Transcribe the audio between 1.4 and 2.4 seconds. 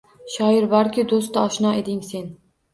oshno eding sen